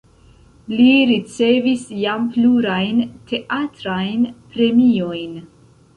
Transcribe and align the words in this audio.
Li 0.79 0.85
ricevis 1.09 1.83
jam 2.03 2.25
plurajn 2.37 3.05
teatrajn 3.33 4.25
premiojn. 4.55 5.41